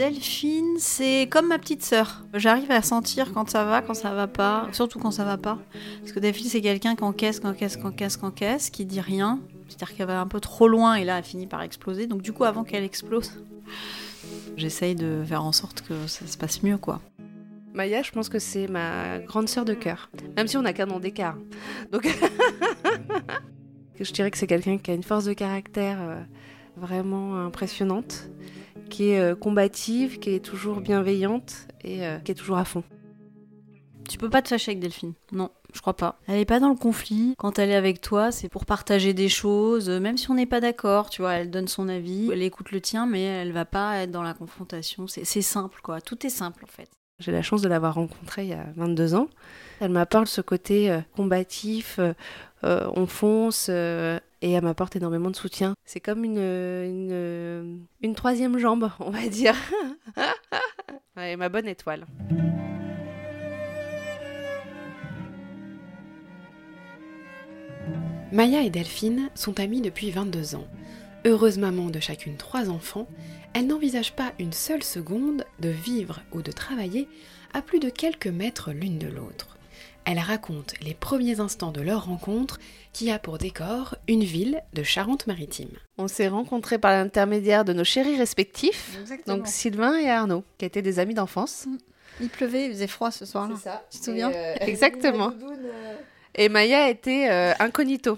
Delphine, 0.00 0.78
c'est 0.78 1.28
comme 1.30 1.48
ma 1.48 1.58
petite 1.58 1.82
sœur. 1.82 2.24
J'arrive 2.32 2.70
à 2.70 2.80
sentir 2.80 3.34
quand 3.34 3.50
ça 3.50 3.64
va, 3.64 3.82
quand 3.82 3.92
ça 3.92 4.14
va 4.14 4.26
pas, 4.26 4.66
surtout 4.72 4.98
quand 4.98 5.10
ça 5.10 5.24
va 5.24 5.36
pas. 5.36 5.58
Parce 6.00 6.12
que 6.12 6.20
Delphine, 6.20 6.46
c'est 6.46 6.62
quelqu'un 6.62 6.96
qui 6.96 7.04
encaisse, 7.04 7.38
qui 7.38 7.46
encaisse, 7.46 7.76
qui 7.76 7.84
encaisse, 7.84 8.16
qui 8.16 8.24
encaisse, 8.24 8.70
qui 8.70 8.86
dit 8.86 9.00
rien. 9.00 9.40
C'est-à-dire 9.68 9.94
qu'elle 9.94 10.06
va 10.06 10.20
un 10.20 10.26
peu 10.26 10.40
trop 10.40 10.68
loin 10.68 10.94
et 10.94 11.04
là, 11.04 11.18
elle 11.18 11.24
finit 11.24 11.46
par 11.46 11.60
exploser. 11.60 12.06
Donc, 12.06 12.22
du 12.22 12.32
coup, 12.32 12.44
avant 12.44 12.64
qu'elle 12.64 12.82
explose, 12.82 13.44
j'essaye 14.56 14.94
de 14.94 15.22
faire 15.26 15.44
en 15.44 15.52
sorte 15.52 15.82
que 15.82 16.06
ça 16.06 16.26
se 16.26 16.38
passe 16.38 16.62
mieux, 16.62 16.78
quoi. 16.78 17.02
Maya, 17.74 18.02
je 18.02 18.10
pense 18.10 18.30
que 18.30 18.38
c'est 18.38 18.68
ma 18.68 19.18
grande 19.18 19.50
sœur 19.50 19.66
de 19.66 19.74
cœur. 19.74 20.10
Même 20.34 20.48
si 20.48 20.56
on 20.56 20.64
a 20.64 20.72
qu'un 20.72 20.88
an 20.90 20.98
d'écart. 20.98 21.36
Donc, 21.92 22.08
je 24.00 24.12
dirais 24.12 24.30
que 24.30 24.38
c'est 24.38 24.46
quelqu'un 24.46 24.78
qui 24.78 24.90
a 24.90 24.94
une 24.94 25.02
force 25.02 25.26
de 25.26 25.34
caractère 25.34 25.98
euh, 26.00 26.22
vraiment 26.76 27.36
impressionnante, 27.44 28.28
qui 28.88 29.10
est 29.10 29.20
euh, 29.20 29.34
combative, 29.34 30.18
qui 30.18 30.30
est 30.30 30.44
toujours 30.44 30.80
bienveillante 30.80 31.68
et 31.82 32.06
euh, 32.06 32.18
qui 32.18 32.32
est 32.32 32.34
toujours 32.34 32.58
à 32.58 32.64
fond. 32.64 32.84
Tu 34.08 34.18
peux 34.18 34.30
pas 34.30 34.42
te 34.42 34.48
fâcher 34.48 34.72
avec 34.72 34.80
Delphine. 34.80 35.12
Non, 35.30 35.50
je 35.72 35.80
crois 35.80 35.96
pas. 35.96 36.18
Elle 36.26 36.40
est 36.40 36.44
pas 36.44 36.58
dans 36.58 36.68
le 36.68 36.74
conflit. 36.74 37.34
Quand 37.38 37.60
elle 37.60 37.70
est 37.70 37.76
avec 37.76 38.00
toi, 38.00 38.32
c'est 38.32 38.48
pour 38.48 38.66
partager 38.66 39.14
des 39.14 39.28
choses, 39.28 39.88
même 39.88 40.16
si 40.16 40.30
on 40.30 40.34
n'est 40.34 40.46
pas 40.46 40.60
d'accord, 40.60 41.10
tu 41.10 41.22
vois, 41.22 41.34
elle 41.34 41.50
donne 41.50 41.68
son 41.68 41.88
avis, 41.88 42.28
elle 42.32 42.42
écoute 42.42 42.72
le 42.72 42.80
tien, 42.80 43.06
mais 43.06 43.22
elle 43.22 43.52
va 43.52 43.64
pas 43.64 43.98
être 43.98 44.10
dans 44.10 44.24
la 44.24 44.34
confrontation. 44.34 45.06
C'est 45.06 45.42
simple, 45.42 45.80
quoi. 45.80 46.00
Tout 46.00 46.26
est 46.26 46.30
simple, 46.30 46.64
en 46.64 46.68
fait. 46.68 46.90
J'ai 47.20 47.32
la 47.32 47.42
chance 47.42 47.60
de 47.60 47.68
l'avoir 47.68 47.94
rencontrée 47.94 48.44
il 48.44 48.48
y 48.48 48.54
a 48.54 48.64
22 48.76 49.14
ans. 49.14 49.28
Elle 49.80 49.90
m'apporte 49.90 50.26
ce 50.26 50.40
côté 50.40 50.90
euh, 50.90 51.00
combatif, 51.14 51.98
euh, 51.98 52.14
euh, 52.64 52.90
on 52.96 53.06
fonce, 53.06 53.66
euh, 53.68 54.18
et 54.40 54.52
elle 54.52 54.64
m'apporte 54.64 54.96
énormément 54.96 55.30
de 55.30 55.36
soutien. 55.36 55.74
C'est 55.84 56.00
comme 56.00 56.24
une, 56.24 56.38
une, 58.00 58.14
troisième 58.14 58.58
jambe, 58.58 58.90
on 59.00 59.10
va 59.10 59.28
dire. 59.28 59.54
ouais, 61.16 61.36
ma 61.36 61.50
bonne 61.50 61.68
étoile. 61.68 62.06
Maya 68.32 68.62
et 68.62 68.70
Delphine 68.70 69.28
sont 69.34 69.60
amies 69.60 69.82
depuis 69.82 70.10
22 70.10 70.54
ans. 70.54 70.66
Heureuse 71.26 71.58
maman 71.58 71.90
de 71.90 72.00
chacune 72.00 72.36
trois 72.36 72.70
enfants, 72.70 73.06
elles 73.52 73.66
n'envisagent 73.66 74.14
pas 74.14 74.32
une 74.38 74.54
seule 74.54 74.82
seconde 74.82 75.44
de 75.58 75.68
vivre 75.68 76.20
ou 76.32 76.40
de 76.40 76.50
travailler 76.50 77.08
à 77.52 77.60
plus 77.60 77.78
de 77.78 77.90
quelques 77.90 78.26
mètres 78.26 78.72
l'une 78.72 78.98
de 78.98 79.08
l'autre. 79.08 79.58
Elles 80.06 80.18
racontent 80.18 80.74
les 80.80 80.94
premiers 80.94 81.40
instants 81.40 81.72
de 81.72 81.82
leur 81.82 82.06
rencontre 82.06 82.58
qui 82.94 83.10
a 83.10 83.18
pour 83.18 83.36
décor 83.36 83.96
une 84.08 84.24
ville 84.24 84.62
de 84.72 84.82
Charente-Maritime. 84.82 85.76
On 85.98 86.08
s'est 86.08 86.28
rencontrés 86.28 86.78
par 86.78 86.92
l'intermédiaire 86.92 87.66
de 87.66 87.74
nos 87.74 87.84
chéris 87.84 88.16
respectifs, 88.16 88.98
donc 89.26 89.46
Sylvain 89.46 89.98
et 89.98 90.08
Arnaud, 90.08 90.42
qui 90.56 90.64
étaient 90.64 90.80
des 90.80 91.00
amis 91.00 91.14
d'enfance. 91.14 91.66
Il 92.22 92.30
pleuvait, 92.30 92.64
il 92.66 92.72
faisait 92.72 92.86
froid 92.86 93.10
ce 93.10 93.26
soir-là. 93.26 93.56
ça. 93.56 93.84
Tu 93.90 93.98
te 93.98 94.04
souviens 94.06 94.30
Exactement. 94.60 95.34
Et 96.34 96.48
Maya 96.48 96.88
était 96.88 97.28
euh, 97.28 97.52
incognito, 97.58 98.16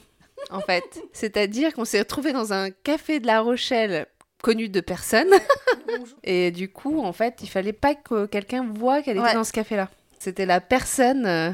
en 0.50 0.60
fait. 0.60 0.84
C'est-à-dire 1.12 1.72
qu'on 1.74 1.84
s'est 1.84 2.00
retrouvés 2.00 2.32
dans 2.32 2.52
un 2.52 2.70
café 2.70 3.20
de 3.20 3.26
La 3.26 3.40
Rochelle 3.40 4.06
connu 4.42 4.68
de 4.68 4.80
personne. 4.80 5.30
Et 6.24 6.50
du 6.50 6.68
coup, 6.70 7.00
en 7.00 7.12
fait, 7.12 7.36
il 7.42 7.48
fallait 7.48 7.72
pas 7.72 7.94
que 7.94 8.26
quelqu'un 8.26 8.66
voie 8.66 9.02
qu'elle 9.02 9.16
était 9.16 9.26
Ouais. 9.26 9.34
dans 9.34 9.44
ce 9.44 9.52
café-là. 9.52 9.88
C'était 10.18 10.46
la 10.46 10.60
personne 10.60 11.26
euh, 11.26 11.50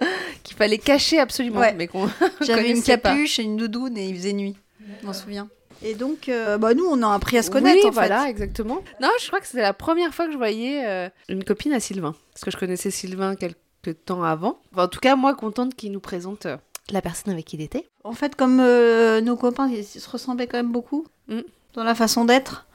qu'il 0.42 0.56
fallait 0.56 0.78
cacher 0.78 1.18
absolument, 1.18 1.60
Ouais. 1.60 1.74
mais 1.74 1.86
qu'on 1.86 2.08
J'avais 2.40 2.70
une 2.70 2.82
pas. 2.82 2.96
capuche 2.98 3.38
et 3.38 3.42
une 3.42 3.56
doudoune 3.56 3.96
et 3.98 4.06
il 4.08 4.16
faisait 4.16 4.32
nuit. 4.32 4.56
Je 5.00 5.06
m'en 5.06 5.12
souviens. 5.12 5.48
Et 5.82 5.94
donc, 5.94 6.28
euh, 6.30 6.56
bah 6.56 6.72
nous, 6.72 6.86
on 6.86 7.02
a 7.02 7.12
appris 7.14 7.36
à 7.36 7.42
se 7.42 7.50
connaître 7.50 7.80
oui, 7.82 7.88
en 7.88 7.92
voilà, 7.92 8.22
fait. 8.24 8.30
exactement. 8.30 8.82
Non, 9.02 9.10
je 9.20 9.26
crois 9.26 9.40
que 9.40 9.46
c'était 9.46 9.60
la 9.60 9.74
première 9.74 10.14
fois 10.14 10.26
que 10.26 10.32
je 10.32 10.38
voyais 10.38 10.86
euh, 10.86 11.08
une 11.28 11.44
copine 11.44 11.72
à 11.74 11.80
Sylvain. 11.80 12.14
Parce 12.32 12.44
que 12.44 12.50
je 12.50 12.56
connaissais 12.56 12.90
Sylvain 12.90 13.34
quelques 13.36 13.58
temps 14.06 14.22
avant. 14.22 14.60
Enfin, 14.72 14.84
en 14.84 14.88
tout 14.88 15.00
cas, 15.00 15.14
moi, 15.16 15.34
contente 15.34 15.74
qu'il 15.74 15.92
nous 15.92 16.00
présente 16.00 16.46
la 16.90 17.00
personne 17.02 17.32
avec 17.32 17.46
qui 17.46 17.56
il 17.56 17.62
était. 17.62 17.88
En 18.04 18.12
fait, 18.12 18.34
comme 18.36 18.60
euh, 18.60 19.20
nos 19.20 19.36
copains, 19.36 19.68
ils 19.68 19.84
se 19.84 20.08
ressemblaient 20.08 20.46
quand 20.46 20.58
même 20.58 20.72
beaucoup 20.72 21.06
Mm. 21.28 21.40
dans 21.72 21.84
la 21.84 21.94
façon 21.94 22.26
d'être. 22.26 22.66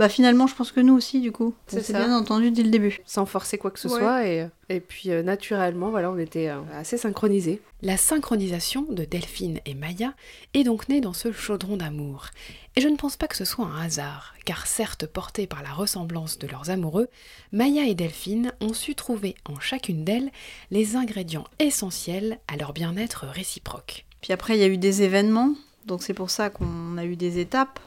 Bah 0.00 0.08
finalement, 0.08 0.46
je 0.46 0.54
pense 0.54 0.72
que 0.72 0.80
nous 0.80 0.94
aussi, 0.94 1.20
du 1.20 1.30
coup. 1.30 1.54
C'est 1.66 1.78
On 1.78 1.82
s'est 1.82 1.92
bien 1.92 2.16
entendu 2.16 2.50
dès 2.50 2.62
le 2.62 2.70
début. 2.70 2.98
Sans 3.04 3.26
forcer 3.26 3.58
quoi 3.58 3.70
que 3.70 3.78
ce 3.78 3.86
Ouais. 3.86 3.98
soit. 3.98 4.26
Et, 4.26 4.48
et 4.70 4.80
puis, 4.80 5.10
euh, 5.10 5.22
naturellement, 5.22 5.90
voilà, 5.90 6.10
on 6.10 6.16
était 6.18 6.48
euh, 6.48 6.58
assez 6.74 6.96
synchronisés. 6.96 7.60
La 7.82 7.96
synchronisation 7.96 8.86
de 8.88 9.04
Delphine 9.04 9.60
et 9.66 9.74
Maya 9.74 10.14
est 10.54 10.64
donc 10.64 10.88
née 10.88 11.00
dans 11.02 11.12
ce 11.12 11.32
chaudron 11.32 11.76
d'amour. 11.76 12.28
Et 12.76 12.80
je 12.80 12.88
ne 12.88 12.96
pense 12.96 13.16
pas 13.16 13.26
que 13.28 13.36
ce 13.36 13.44
soit 13.44 13.66
un 13.66 13.80
hasard, 13.82 14.34
car 14.46 14.66
certes 14.66 15.04
portées 15.06 15.46
par 15.46 15.62
la 15.62 15.72
ressemblance 15.72 16.38
de 16.38 16.46
leurs 16.46 16.70
amoureux, 16.70 17.08
Maya 17.52 17.84
et 17.84 17.94
Delphine 17.94 18.52
ont 18.60 18.72
su 18.72 18.94
trouver 18.94 19.34
en 19.44 19.60
chacune 19.60 20.04
d'elles 20.04 20.30
les 20.70 20.96
ingrédients 20.96 21.46
essentiels 21.58 22.38
à 22.48 22.56
leur 22.56 22.72
bien-être 22.72 23.26
réciproque. 23.26 24.06
Puis 24.22 24.32
après, 24.32 24.56
il 24.56 24.60
y 24.60 24.64
a 24.64 24.68
eu 24.68 24.78
des 24.78 25.02
événements. 25.02 25.54
Donc 25.86 26.02
c'est 26.02 26.14
pour 26.14 26.30
ça 26.30 26.50
qu'on 26.50 26.96
a 26.98 27.04
eu 27.04 27.16
des 27.16 27.38
étapes 27.38 27.80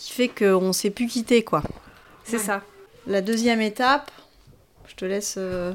qui 0.00 0.12
fait 0.12 0.28
qu'on 0.28 0.72
s'est 0.72 0.90
plus 0.90 1.06
quitté, 1.06 1.44
quoi. 1.44 1.62
C'est 2.24 2.38
ça. 2.38 2.62
La 3.06 3.20
deuxième 3.20 3.60
étape, 3.60 4.10
je 4.88 4.94
te 4.94 5.04
laisse... 5.04 5.34
euh, 5.36 5.72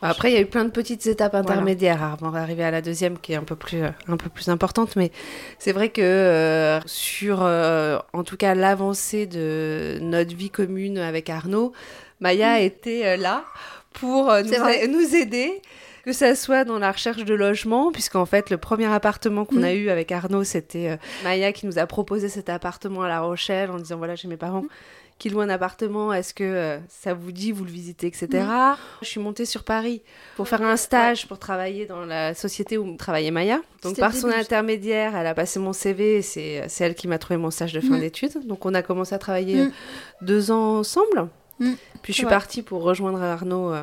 Après, 0.00 0.30
il 0.30 0.34
y 0.34 0.38
a 0.38 0.40
eu 0.40 0.46
plein 0.46 0.64
de 0.64 0.70
petites 0.70 1.06
étapes 1.06 1.32
Voilà. 1.32 1.50
intermédiaires 1.50 2.02
avant 2.02 2.30
d'arriver 2.30 2.64
à 2.64 2.70
la 2.70 2.80
deuxième 2.80 3.18
qui 3.18 3.32
est 3.32 3.36
un 3.36 3.44
peu 3.44 3.54
plus, 3.56 3.82
euh, 3.82 3.90
un 4.08 4.16
peu 4.16 4.30
plus 4.30 4.48
importante. 4.48 4.96
Mais 4.96 5.10
c'est 5.58 5.72
vrai 5.72 5.90
que 5.90 6.00
euh, 6.00 6.80
sur, 6.86 7.40
euh, 7.42 7.98
en 8.14 8.24
tout 8.24 8.36
cas, 8.38 8.54
l'avancée 8.54 9.26
de 9.26 9.98
notre 10.00 10.34
vie 10.34 10.50
commune 10.50 10.96
avec 10.98 11.28
Arnaud, 11.28 11.72
Maya 12.20 12.60
était 12.60 13.02
euh, 13.04 13.16
là 13.16 13.44
pour 13.92 14.30
euh, 14.30 14.42
a- 14.42 14.86
nous 14.86 15.14
aider. 15.14 15.60
Que 16.06 16.12
ça 16.12 16.34
soit 16.36 16.64
dans 16.64 16.78
la 16.78 16.92
recherche 16.92 17.24
de 17.24 17.34
logement, 17.34 17.90
puisqu'en 17.90 18.26
fait, 18.26 18.48
le 18.50 18.56
premier 18.58 18.86
appartement 18.86 19.44
qu'on 19.44 19.56
Mm. 19.60 19.64
a 19.64 19.74
eu 19.74 19.88
avec 19.90 20.12
Arnaud, 20.12 20.44
c'était 20.44 20.90
euh, 20.90 20.96
Maya 21.24 21.52
qui 21.52 21.66
nous 21.66 21.78
a 21.80 21.86
proposé 21.86 22.28
cet 22.28 22.48
appartement 22.48 23.02
à 23.02 23.08
La 23.08 23.20
Rochelle 23.20 23.70
en 23.72 23.76
disant 23.78 23.96
voilà, 23.98 24.14
j'ai 24.14 24.28
mes 24.28 24.36
parents 24.36 24.64
qui 25.18 25.30
louent 25.30 25.40
un 25.40 25.48
appartement, 25.48 26.12
est-ce 26.12 26.32
que 26.34 26.44
euh, 26.44 26.78
ça 26.88 27.12
vous 27.14 27.32
dit, 27.32 27.50
vous 27.50 27.64
le 27.64 27.70
visitez, 27.70 28.06
etc. 28.06 28.44
Je 29.02 29.06
suis 29.08 29.18
montée 29.18 29.46
sur 29.46 29.64
Paris 29.64 30.02
pour 30.36 30.46
faire 30.46 30.62
un 30.62 30.76
stage, 30.76 31.26
pour 31.26 31.38
travailler 31.38 31.86
dans 31.86 32.04
la 32.04 32.34
société 32.34 32.76
où 32.78 32.96
travaillait 32.96 33.30
Maya. 33.30 33.60
Donc 33.82 33.96
par 33.98 34.12
son 34.14 34.28
intermédiaire, 34.28 35.16
elle 35.16 35.26
a 35.26 35.34
passé 35.34 35.58
mon 35.58 35.72
CV 35.72 36.18
et 36.18 36.22
c'est 36.22 36.68
elle 36.80 36.94
qui 36.94 37.08
m'a 37.08 37.18
trouvé 37.18 37.38
mon 37.38 37.50
stage 37.50 37.72
de 37.72 37.80
fin 37.80 37.96
Mm. 37.96 38.00
d'études. 38.00 38.46
Donc 38.46 38.64
on 38.66 38.74
a 38.74 38.82
commencé 38.82 39.14
à 39.14 39.18
travailler 39.18 39.56
Mm. 39.56 39.66
euh, 39.66 39.70
deux 40.20 40.50
ans 40.50 40.78
ensemble. 40.78 41.28
Mm. 41.60 41.72
Puis 42.02 42.12
je 42.12 42.18
suis 42.18 42.24
Ouais. 42.26 42.30
partie 42.30 42.60
pour 42.62 42.82
rejoindre 42.82 43.22
Arnaud 43.22 43.72
euh, 43.72 43.82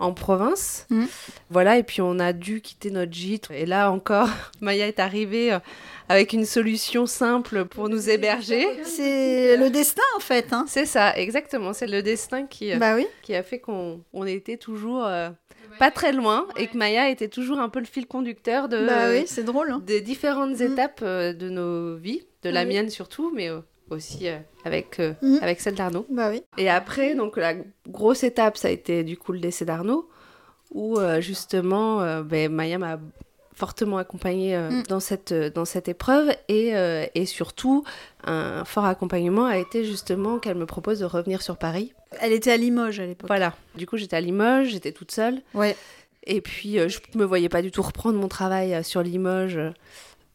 en 0.00 0.12
province. 0.12 0.86
Mm. 0.90 1.04
Voilà, 1.50 1.76
et 1.78 1.82
puis 1.82 2.00
on 2.02 2.18
a 2.18 2.32
dû 2.32 2.60
quitter 2.60 2.90
notre 2.90 3.12
gîte. 3.12 3.48
Et 3.50 3.66
là 3.66 3.90
encore, 3.90 4.28
Maya 4.60 4.86
est 4.88 4.98
arrivée 4.98 5.52
euh, 5.52 5.58
avec 6.08 6.32
une 6.32 6.44
solution 6.44 7.06
simple 7.06 7.64
pour 7.66 7.88
nous 7.88 8.08
héberger. 8.10 8.66
C'est 8.84 9.56
le 9.56 9.70
destin, 9.70 10.02
en 10.16 10.20
fait. 10.20 10.52
Hein. 10.52 10.64
C'est 10.68 10.86
ça, 10.86 11.14
exactement. 11.16 11.72
C'est 11.72 11.86
le 11.86 12.02
destin 12.02 12.46
qui, 12.46 12.72
euh, 12.72 12.76
Bah 12.78 12.96
oui. 12.96 13.06
qui 13.22 13.34
a 13.34 13.42
fait 13.42 13.58
qu'on 13.60 14.00
on 14.12 14.26
était 14.26 14.56
toujours 14.56 15.04
euh, 15.06 15.28
pas 15.78 15.90
très 15.90 16.12
loin 16.12 16.46
et 16.56 16.66
que 16.66 16.76
Maya 16.76 17.10
était 17.10 17.28
toujours 17.28 17.60
un 17.60 17.68
peu 17.68 17.78
le 17.78 17.86
fil 17.86 18.06
conducteur 18.06 18.68
de, 18.68 18.86
Bah 18.86 19.10
oui, 19.10 19.24
c'est 19.26 19.44
drôle. 19.44 19.70
hein. 19.70 19.82
des 19.86 20.00
différentes 20.00 20.58
Mm. 20.58 20.72
étapes 20.72 21.04
de 21.04 21.48
nos 21.48 21.96
vies, 21.96 22.22
de 22.42 22.50
la 22.50 22.62
Oui. 22.62 22.68
mienne 22.68 22.90
surtout, 22.90 23.30
mais 23.34 23.48
euh, 23.50 23.60
aussi 23.92 24.28
euh, 24.28 24.38
avec, 24.64 24.98
euh, 25.00 25.12
Mm. 25.22 25.38
avec 25.42 25.60
celle 25.60 25.74
d'Arnaud. 25.74 26.06
Bah 26.10 26.28
oui. 26.30 26.42
Et 26.58 26.68
après, 26.70 27.14
donc 27.14 27.36
la 27.36 27.54
grosse 27.88 28.22
étape, 28.24 28.56
ça 28.56 28.68
a 28.68 28.70
été 28.70 29.04
du 29.04 29.16
coup 29.16 29.32
le 29.32 29.40
décès 29.40 29.64
d'Arnaud, 29.64 30.08
où 30.72 30.98
euh, 30.98 31.20
justement, 31.20 32.20
ben, 32.22 32.50
Maya 32.52 32.78
m'a 32.78 32.98
fortement 33.54 33.98
accompagnée 33.98 34.56
Mm. 34.56 34.82
dans, 34.88 35.00
cette, 35.00 35.34
dans 35.34 35.64
cette 35.66 35.88
épreuve 35.88 36.30
et, 36.48 36.72
et 37.14 37.26
surtout, 37.26 37.84
un 38.24 38.64
fort 38.64 38.84
accompagnement 38.86 39.44
a 39.46 39.58
été 39.58 39.84
justement 39.84 40.38
qu'elle 40.38 40.56
me 40.56 40.66
propose 40.66 41.00
de 41.00 41.04
revenir 41.04 41.42
sur 41.42 41.56
Paris. 41.58 41.92
Elle 42.20 42.32
était 42.32 42.50
à 42.52 42.56
Limoges 42.56 43.00
à 43.00 43.06
l'époque. 43.06 43.28
Voilà, 43.28 43.54
du 43.76 43.86
coup 43.86 43.96
j'étais 43.98 44.16
à 44.16 44.20
Limoges, 44.20 44.68
j'étais 44.68 44.92
toute 44.92 45.10
seule. 45.12 45.42
Ouais. 45.54 45.76
Et 46.24 46.40
puis, 46.42 46.76
je 46.88 46.98
me 47.16 47.24
voyais 47.24 47.48
pas 47.48 47.62
du 47.62 47.70
tout 47.70 47.80
reprendre 47.82 48.18
mon 48.18 48.28
travail 48.28 48.84
sur 48.84 49.02
Limoges, 49.02 49.58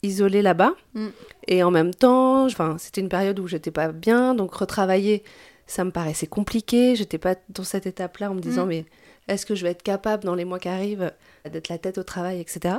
isolée 0.06 0.42
là-bas. 0.42 0.74
Mm. 0.94 1.08
Et 1.48 1.64
en 1.64 1.72
même 1.72 1.94
temps, 1.94 2.48
c'était 2.78 3.02
une 3.02 3.10
période 3.10 3.40
où 3.40 3.48
j'étais 3.48 3.72
pas 3.72 3.90
bien, 3.92 4.34
donc 4.36 4.54
retravailler, 4.54 5.24
ça 5.68 5.84
me 5.84 5.92
paraissait 5.92 6.28
compliqué. 6.28 6.96
J'étais 6.96 7.18
pas 7.18 7.36
dans 7.50 7.64
cette 7.64 7.86
étape-là 7.86 8.32
en 8.32 8.36
me 8.36 8.42
disant, 8.42 8.66
Mm. 8.66 8.70
mais 8.70 8.86
est-ce 9.28 9.46
que 9.46 9.56
je 9.56 9.64
vais 9.64 9.72
être 9.72 9.84
capable 9.84 10.24
dans 10.24 10.36
les 10.36 10.46
mois 10.46 10.60
qui 10.60 10.68
arrivent 10.70 11.12
d'être 11.52 11.70
la 11.70 11.78
tête 11.78 11.98
au 11.98 12.04
travail, 12.04 12.40
etc. 12.40 12.76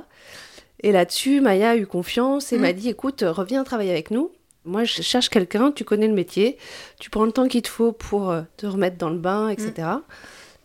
Et 0.83 0.93
là-dessus, 0.93 1.41
Maya 1.41 1.71
a 1.71 1.77
eu 1.77 1.87
confiance 1.87 2.53
et 2.53 2.59
Mm. 2.59 2.61
m'a 2.61 2.73
dit, 2.73 2.89
écoute, 2.89 3.25
reviens 3.27 3.65
travailler 3.65 3.91
avec 3.91 4.11
nous. 4.11 4.31
Moi, 4.65 4.83
je 4.85 5.01
cherche 5.03 5.29
quelqu'un, 5.29 5.71
tu 5.71 5.85
connais 5.85 6.09
le 6.09 6.13
métier, 6.15 6.59
tu 6.99 7.09
prends 7.09 7.25
le 7.25 7.31
temps 7.33 7.47
qu'il 7.47 7.63
te 7.63 7.69
faut 7.69 7.93
pour 7.93 8.31
euh, 8.31 8.43
te 8.57 8.67
remettre 8.67 8.97
dans 8.99 9.11
le 9.11 9.19
bain, 9.19 9.49
etc. 9.49 9.89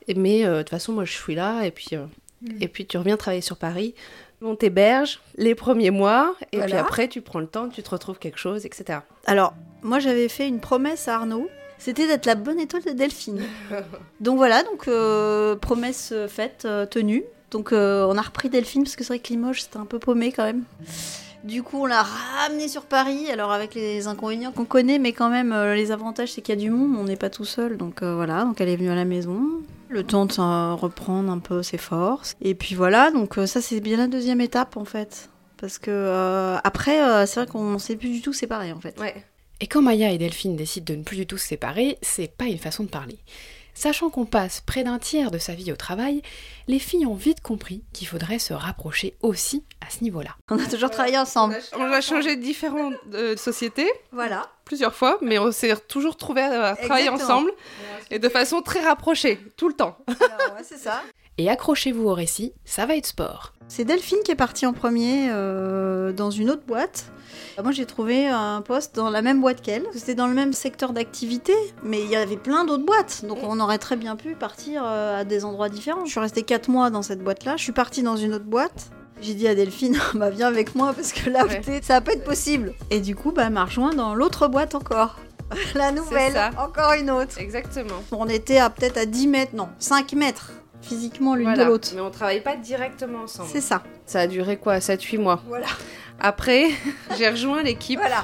Et, 0.07 0.15
mais 0.15 0.43
euh, 0.43 0.57
de 0.57 0.61
toute 0.63 0.69
façon, 0.71 0.91
moi, 0.93 1.05
je 1.05 1.13
suis 1.13 1.35
là, 1.35 1.63
et 1.63 1.71
puis, 1.71 1.89
euh, 1.93 2.05
et 2.59 2.67
puis 2.67 2.87
tu 2.87 2.97
reviens 2.97 3.15
travailler 3.15 3.41
sur 3.41 3.57
Paris. 3.57 3.93
On 4.41 4.55
t'héberge 4.55 5.19
les 5.35 5.53
premiers 5.55 5.91
mois, 5.91 6.35
et 6.51 6.59
puis 6.59 6.73
après, 6.73 7.07
tu 7.07 7.21
prends 7.21 7.39
le 7.39 7.47
temps, 7.47 7.69
tu 7.69 7.83
te 7.83 7.89
retrouves 7.89 8.17
quelque 8.17 8.39
chose, 8.39 8.65
etc. 8.65 8.99
Alors, 9.25 9.53
moi 9.83 9.99
j'avais 9.99 10.29
fait 10.29 10.47
une 10.47 10.59
promesse 10.59 11.07
à 11.07 11.15
Arnaud. 11.15 11.47
C'était 11.77 12.07
d'être 12.07 12.27
la 12.27 12.35
bonne 12.35 12.59
étoile 12.59 12.83
de 12.83 12.91
Delphine. 12.91 13.41
donc 14.19 14.37
voilà, 14.37 14.63
donc 14.63 14.87
euh, 14.87 15.55
promesse 15.55 16.13
faite, 16.27 16.63
euh, 16.65 16.85
tenue. 16.85 17.23
Donc 17.49 17.73
euh, 17.73 18.05
on 18.07 18.17
a 18.17 18.21
repris 18.21 18.49
Delphine 18.49 18.83
parce 18.83 18.95
que 18.95 19.03
c'est 19.03 19.13
vrai 19.13 19.19
que 19.19 19.29
Limoges 19.29 19.63
c'était 19.63 19.77
un 19.77 19.85
peu 19.85 19.99
paumé 19.99 20.31
quand 20.31 20.43
même. 20.43 20.63
Du 21.43 21.63
coup, 21.63 21.83
on 21.83 21.85
l'a 21.85 22.03
ramenée 22.03 22.67
sur 22.67 22.83
Paris, 22.83 23.31
alors 23.31 23.51
avec 23.51 23.73
les 23.73 24.07
inconvénients 24.07 24.51
qu'on 24.51 24.65
connaît, 24.65 24.99
mais 24.99 25.11
quand 25.11 25.29
même, 25.29 25.51
euh, 25.51 25.73
les 25.73 25.91
avantages, 25.91 26.33
c'est 26.33 26.41
qu'il 26.41 26.53
y 26.53 26.57
a 26.57 26.61
du 26.61 26.69
monde, 26.69 26.95
on 26.99 27.05
n'est 27.05 27.15
pas 27.15 27.31
tout 27.31 27.45
seul, 27.45 27.77
donc 27.77 28.03
euh, 28.03 28.13
voilà, 28.15 28.43
donc 28.43 28.61
elle 28.61 28.69
est 28.69 28.75
venue 28.75 28.91
à 28.91 28.95
la 28.95 29.05
maison. 29.05 29.41
Le 29.89 30.03
temps 30.03 30.25
de 30.25 30.73
reprendre 30.75 31.31
un 31.31 31.39
peu 31.39 31.63
ses 31.63 31.77
forces. 31.77 32.35
Et 32.41 32.55
puis 32.55 32.75
voilà, 32.75 33.11
donc 33.11 33.37
euh, 33.37 33.45
ça, 33.45 33.59
c'est 33.59 33.81
bien 33.81 33.97
la 33.97 34.07
deuxième 34.07 34.39
étape, 34.39 34.77
en 34.77 34.85
fait. 34.85 35.29
Parce 35.57 35.79
que 35.79 36.57
après, 36.63 37.27
c'est 37.27 37.41
vrai 37.41 37.47
qu'on 37.47 37.77
s'est 37.77 37.95
plus 37.95 38.09
du 38.09 38.21
tout 38.21 38.33
séparés, 38.33 38.71
en 38.71 38.79
fait. 38.79 38.99
Et 39.59 39.67
quand 39.67 39.83
Maya 39.83 40.11
et 40.11 40.17
Delphine 40.17 40.55
décident 40.55 40.93
de 40.93 40.99
ne 40.99 41.03
plus 41.03 41.17
du 41.17 41.27
tout 41.27 41.37
se 41.37 41.45
séparer, 41.45 41.99
c'est 42.01 42.35
pas 42.35 42.45
une 42.45 42.57
façon 42.57 42.83
de 42.83 42.89
parler. 42.89 43.19
Sachant 43.73 44.09
qu'on 44.09 44.25
passe 44.25 44.61
près 44.61 44.83
d'un 44.83 44.99
tiers 44.99 45.31
de 45.31 45.37
sa 45.37 45.53
vie 45.53 45.71
au 45.71 45.75
travail, 45.75 46.21
les 46.67 46.79
filles 46.79 47.05
ont 47.05 47.15
vite 47.15 47.41
compris 47.41 47.83
qu'il 47.93 48.07
faudrait 48.07 48.37
se 48.39 48.53
rapprocher 48.53 49.15
aussi 49.21 49.63
à 49.85 49.89
ce 49.89 50.03
niveau-là. 50.03 50.35
On 50.49 50.59
a 50.59 50.65
toujours 50.67 50.89
travaillé 50.91 51.17
ensemble. 51.17 51.57
On 51.77 51.83
a 51.91 52.01
changé 52.01 52.35
de 52.35 52.41
différentes 52.41 52.93
euh, 53.13 53.35
sociétés 53.37 53.89
Voilà. 54.11 54.49
plusieurs 54.65 54.93
fois, 54.93 55.17
mais 55.21 55.39
on 55.39 55.51
s'est 55.51 55.75
toujours 55.87 56.17
trouvé 56.17 56.41
à 56.41 56.75
travailler 56.75 57.07
Exactement. 57.07 57.37
ensemble 57.39 57.51
et 58.11 58.19
de 58.19 58.29
façon 58.29 58.61
très 58.61 58.81
rapprochée, 58.81 59.39
tout 59.57 59.67
le 59.69 59.73
temps. 59.73 59.97
Alors, 60.07 60.55
ouais, 60.57 60.63
c'est 60.63 60.77
ça. 60.77 61.01
Et 61.37 61.49
accrochez-vous 61.49 62.07
au 62.07 62.13
récit, 62.13 62.53
ça 62.65 62.85
va 62.85 62.95
être 62.97 63.07
sport. 63.07 63.53
C'est 63.73 63.85
Delphine 63.85 64.17
qui 64.25 64.31
est 64.31 64.35
partie 64.35 64.65
en 64.65 64.73
premier 64.73 65.29
euh, 65.31 66.11
dans 66.11 66.29
une 66.29 66.49
autre 66.49 66.63
boîte. 66.67 67.05
Moi, 67.63 67.71
j'ai 67.71 67.85
trouvé 67.85 68.27
un 68.27 68.61
poste 68.61 68.97
dans 68.97 69.09
la 69.09 69.21
même 69.21 69.39
boîte 69.39 69.61
qu'elle. 69.61 69.85
C'était 69.93 70.13
dans 70.13 70.27
le 70.27 70.33
même 70.33 70.51
secteur 70.51 70.91
d'activité, 70.91 71.53
mais 71.81 72.01
il 72.01 72.09
y 72.09 72.17
avait 72.17 72.35
plein 72.35 72.65
d'autres 72.65 72.85
boîtes. 72.85 73.23
Donc, 73.23 73.37
on 73.43 73.61
aurait 73.61 73.77
très 73.77 73.95
bien 73.95 74.17
pu 74.17 74.35
partir 74.35 74.83
euh, 74.85 75.21
à 75.21 75.23
des 75.23 75.45
endroits 75.45 75.69
différents. 75.69 76.03
Je 76.03 76.11
suis 76.11 76.19
restée 76.19 76.43
4 76.43 76.67
mois 76.67 76.89
dans 76.89 77.01
cette 77.01 77.23
boîte-là. 77.23 77.55
Je 77.55 77.63
suis 77.63 77.71
partie 77.71 78.03
dans 78.03 78.17
une 78.17 78.33
autre 78.33 78.43
boîte. 78.43 78.89
J'ai 79.21 79.35
dit 79.35 79.47
à 79.47 79.55
Delphine, 79.55 79.97
bah 80.15 80.31
viens 80.31 80.47
avec 80.47 80.75
moi 80.75 80.91
parce 80.91 81.13
que 81.13 81.29
là 81.29 81.45
Ouais. 81.45 81.61
ça 81.81 81.93
va 81.93 82.01
pas 82.01 82.11
être 82.11 82.25
possible. 82.25 82.73
Et 82.89 82.99
du 82.99 83.15
coup, 83.15 83.31
bah, 83.31 83.43
elle 83.45 83.53
m'a 83.53 83.63
rejoint 83.63 83.93
dans 83.93 84.15
l'autre 84.15 84.49
boîte 84.49 84.75
encore. 84.75 85.15
La 85.75 85.93
nouvelle, 85.93 86.37
encore 86.57 86.91
une 86.99 87.09
autre. 87.09 87.37
Exactement. 87.39 88.03
On 88.11 88.27
était 88.27 88.57
à 88.57 88.69
peut-être 88.69 88.97
à 88.97 89.05
10 89.05 89.27
mètres, 89.27 89.55
non, 89.55 89.69
5 89.79 90.11
mètres 90.11 90.51
physiquement 90.81 91.35
l'une 91.35 91.45
Voilà. 91.47 91.63
de 91.65 91.69
l'autre. 91.69 91.89
Mais 91.95 92.01
on 92.01 92.09
travaille 92.11 92.41
pas 92.41 92.55
directement 92.55 93.23
ensemble. 93.23 93.49
C'est 93.51 93.61
ça. 93.61 93.83
Ça 94.05 94.21
a 94.21 94.27
duré 94.27 94.57
quoi 94.57 94.77
7-8 94.79 95.17
mois. 95.19 95.41
Voilà. 95.47 95.67
Après, 96.19 96.67
j'ai 97.17 97.29
rejoint 97.29 97.63
l'équipe. 97.63 97.99
Voilà. 97.99 98.23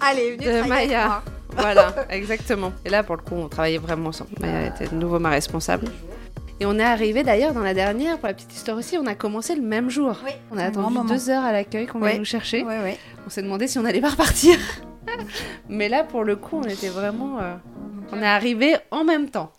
Allez, 0.00 0.36
venez 0.36 0.62
De 0.62 0.68
Maya. 0.68 1.06
moi. 1.06 1.22
Voilà, 1.56 1.94
exactement. 2.10 2.72
Et 2.84 2.88
là, 2.90 3.04
pour 3.04 3.14
le 3.14 3.22
coup, 3.22 3.36
on 3.36 3.48
travaillait 3.48 3.78
vraiment 3.78 4.08
ensemble. 4.08 4.30
Maya 4.40 4.66
était 4.74 4.88
de 4.88 4.94
nouveau 4.96 5.20
ma 5.20 5.30
responsable. 5.30 5.86
Et 6.58 6.66
on 6.66 6.76
est 6.80 6.82
arrivé 6.84 7.22
d'ailleurs 7.22 7.52
dans 7.52 7.60
la 7.60 7.74
dernière, 7.74 8.18
pour 8.18 8.26
la 8.26 8.34
petite 8.34 8.52
histoire 8.52 8.76
aussi, 8.76 8.98
on 8.98 9.06
a 9.06 9.14
commencé 9.14 9.54
le 9.54 9.62
même 9.62 9.88
jour. 9.88 10.16
Oui. 10.24 10.32
On 10.50 10.58
a 10.58 10.64
attendu 10.64 10.96
deux 11.08 11.30
heures 11.30 11.44
à 11.44 11.52
l'accueil 11.52 11.86
qu'on 11.86 12.00
Ouais. 12.00 12.10
allait 12.10 12.18
nous 12.18 12.24
chercher. 12.24 12.64
Ouais, 12.64 12.80
ouais. 12.80 12.98
On 13.24 13.30
s'est 13.30 13.42
demandé 13.42 13.68
si 13.68 13.78
on 13.78 13.84
allait 13.84 14.00
pas 14.00 14.10
repartir. 14.10 14.56
Mais 15.68 15.88
là, 15.88 16.02
pour 16.02 16.24
le 16.24 16.34
coup, 16.34 16.60
on 16.64 16.68
était 16.68 16.88
vraiment. 16.88 17.38
euh, 17.40 17.54
On 18.12 18.20
est 18.20 18.26
arrivé 18.26 18.76
en 18.90 19.04
même 19.04 19.30
temps. 19.30 19.52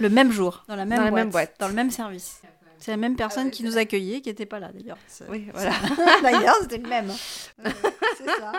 Le 0.00 0.08
même 0.08 0.32
jour, 0.32 0.64
dans 0.68 0.76
la 0.76 0.84
même, 0.84 0.98
Dans 0.98 1.04
la 1.04 1.10
boîte, 1.10 1.22
même 1.24 1.30
boîte. 1.30 1.54
dans 1.60 1.68
le 1.68 1.74
même 1.74 1.90
service. 1.90 2.40
C'est 2.78 2.92
la 2.92 2.96
même 2.96 3.14
personne 3.14 3.50
qui 3.50 3.62
nous 3.62 3.76
accueillait, 3.76 4.22
qui 4.22 4.30
n'était 4.30 4.46
pas 4.46 4.58
là 4.58 4.70
d'ailleurs. 4.72 4.96
Oui, 5.28 5.48
voilà. 5.52 5.72
d'ailleurs, 6.22 6.56
c'était 6.62 6.78
le 6.78 6.88
même. 6.88 7.10
Euh, 7.66 7.70
c'est 8.16 8.24
ça. 8.24 8.52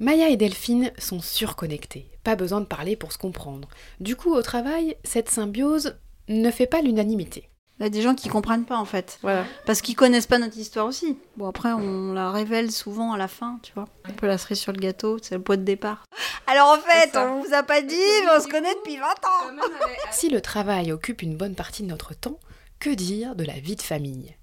Maya 0.00 0.28
et 0.28 0.36
Delphine 0.36 0.90
sont 0.98 1.20
surconnectées, 1.20 2.10
pas 2.24 2.34
besoin 2.34 2.60
de 2.60 2.66
parler 2.66 2.96
pour 2.96 3.12
se 3.12 3.18
comprendre. 3.18 3.68
Du 4.00 4.16
coup, 4.16 4.34
au 4.34 4.42
travail, 4.42 4.96
cette 5.04 5.28
symbiose 5.30 5.96
ne 6.28 6.50
fait 6.50 6.66
pas 6.66 6.82
l'unanimité. 6.82 7.48
Il 7.78 7.84
y 7.84 7.86
a 7.86 7.90
des 7.90 8.02
gens 8.02 8.14
qui 8.14 8.28
comprennent 8.28 8.64
pas 8.64 8.76
en 8.76 8.84
fait, 8.84 9.18
voilà. 9.22 9.44
parce 9.64 9.82
qu'ils 9.82 9.94
connaissent 9.94 10.26
pas 10.26 10.38
notre 10.38 10.58
histoire 10.58 10.86
aussi. 10.86 11.16
Bon 11.36 11.48
après, 11.48 11.72
on 11.72 12.12
la 12.12 12.32
révèle 12.32 12.72
souvent 12.72 13.12
à 13.12 13.18
la 13.18 13.28
fin, 13.28 13.60
tu 13.62 13.72
vois. 13.72 13.86
Un 14.04 14.12
peu 14.12 14.26
la 14.26 14.36
cerise 14.36 14.58
sur 14.58 14.72
le 14.72 14.80
gâteau, 14.80 15.18
c'est 15.22 15.36
le 15.36 15.42
point 15.42 15.56
de 15.56 15.62
départ. 15.62 16.04
Alors 16.48 16.70
en 16.70 16.78
fait, 16.78 17.16
on 17.16 17.40
vous 17.40 17.54
a 17.54 17.62
pas 17.62 17.80
dit, 17.82 17.94
mais 18.24 18.30
on 18.36 18.40
se 18.40 18.48
connaît 18.48 18.74
depuis 18.74 18.96
20 18.96 19.04
ans. 19.04 19.64
Si 20.10 20.28
le 20.28 20.40
travail 20.40 20.90
occupe 20.90 21.22
une 21.22 21.36
bonne 21.36 21.54
partie 21.54 21.82
de 21.84 21.88
notre 21.88 22.14
temps, 22.14 22.40
que 22.80 22.90
dire 22.90 23.34
de 23.36 23.44
la 23.44 23.54
vie 23.60 23.76
de 23.76 23.82
famille? 23.82 24.34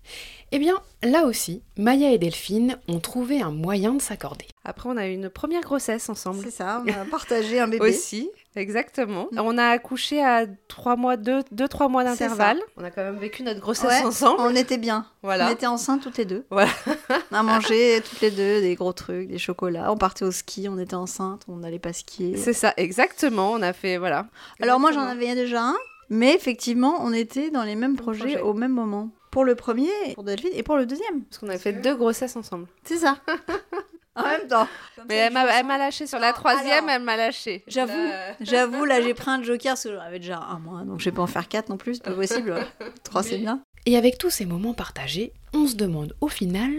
Eh 0.52 0.60
bien, 0.60 0.76
là 1.04 1.26
aussi, 1.26 1.64
Maya 1.78 2.12
et 2.12 2.18
Delphine 2.18 2.78
ont 2.88 3.00
trouvé 3.00 3.42
un 3.42 3.52
moyen 3.52 3.94
de 3.94 4.02
s'accorder. 4.02 4.46
Après, 4.64 4.90
on 4.90 4.98
a 4.98 5.08
eu 5.08 5.14
une 5.14 5.30
première 5.30 5.62
grossesse 5.62 6.08
ensemble. 6.10 6.42
C'est 6.44 6.52
ça, 6.52 6.84
on 6.86 6.90
a 6.90 7.06
partagé 7.06 7.60
un 7.60 7.68
bébé. 7.68 7.90
Aussi, 7.90 8.30
exactement. 8.56 9.28
On 9.38 9.58
a 9.58 9.66
accouché 9.68 10.24
à 10.24 10.46
3 10.68 10.96
mois, 10.96 11.16
2-3 11.18 11.90
mois 11.90 12.04
C'est 12.04 12.10
d'intervalle. 12.26 12.60
On 12.78 12.84
a 12.84 12.92
quand 12.92 13.04
même 13.04 13.18
vécu 13.18 13.44
notre 13.44 13.60
grossesse 13.60 13.90
Ouais, 14.02 14.06
ensemble. 14.06 14.42
On 14.42 14.56
était 14.56 14.78
bien. 14.78 15.06
On 15.24 15.28
Voilà. 15.28 15.52
était 15.52 15.68
enceintes 15.68 16.02
toutes 16.02 16.18
les 16.18 16.26
deux. 16.26 16.46
Voilà. 16.50 16.70
On 17.32 17.36
a 17.36 17.44
mangé 17.44 18.02
toutes 18.08 18.22
les 18.22 18.32
deux 18.32 18.62
des 18.62 18.76
gros 18.76 18.94
trucs, 18.94 19.28
des 19.28 19.38
chocolats. 19.38 19.92
On 19.92 19.98
partait 19.98 20.26
au 20.26 20.32
ski, 20.32 20.68
on 20.70 20.78
était 20.80 20.96
enceintes, 20.96 21.44
on 21.48 21.58
n'allait 21.58 21.80
pas 21.80 21.94
skier. 21.94 22.38
C'est 22.38 22.54
ça, 22.54 22.74
exactement. 22.78 23.52
On 23.52 23.62
a 23.62 23.74
fait, 23.74 23.98
voilà. 23.98 24.28
Alors 24.62 24.80
moi 24.80 24.92
j'en 24.92 25.02
avais 25.02 25.34
déjà 25.36 25.62
un, 25.64 25.76
mais 26.10 26.34
effectivement 26.34 26.98
on 27.02 27.12
était 27.14 27.50
dans 27.50 27.64
les 27.64 27.76
mêmes 27.76 27.96
projets 27.96 28.20
projet. 28.36 28.42
au 28.42 28.54
même 28.54 28.72
moment. 28.74 29.10
Pour 29.32 29.44
le 29.44 29.56
premier, 29.56 29.90
pour 30.14 30.24
Delphine, 30.24 30.52
et 30.54 30.64
pour 30.64 30.78
le 30.78 30.86
deuxième. 30.86 31.24
Parce 31.26 31.40
qu'on 31.40 31.50
a 31.50 31.58
fait 31.58 31.74
deux 31.74 31.96
grossesses 31.96 32.38
ensemble. 32.38 32.68
C'est 32.86 32.98
ça. 32.98 33.18
en 34.16 34.24
même 34.24 34.48
temps. 34.48 34.68
Mais 35.08 35.16
elle 35.16 35.34
m'a, 35.34 35.46
elle 35.58 35.66
m'a 35.66 35.78
lâché 35.78 36.08
sur 36.08 36.20
la 36.20 36.34
troisième, 36.34 36.90
elle 36.90 37.02
m'a 37.02 37.18
lâché. 37.18 37.64
J'avoue, 37.68 38.10
j'avoue, 38.42 38.86
là 38.86 39.02
j'ai 39.02 39.14
pris 39.14 39.30
un 39.30 39.44
joker 39.44 39.72
parce 39.74 39.84
que 39.84 39.94
j'en 39.94 40.02
avais 40.02 40.20
déjà 40.20 40.40
un 40.40 40.60
mois, 40.60 40.82
donc 40.84 41.00
je 41.00 41.06
vais 41.06 41.16
pas 41.16 41.22
en 41.22 41.28
faire 41.28 41.48
quatre 41.48 41.70
non 41.70 41.78
plus, 41.78 41.96
c'est 41.96 42.04
pas 42.04 42.12
possible. 42.12 42.56
Trois 43.04 43.24
c'est 43.24 43.38
bien. 43.38 43.62
Et 43.86 43.98
avec 43.98 44.18
tous 44.18 44.30
ces 44.30 44.46
moments 44.46 44.74
partagés, 44.74 45.34
on 45.54 45.68
se 45.68 45.76
demande 45.76 46.16
au 46.22 46.28
final, 46.28 46.72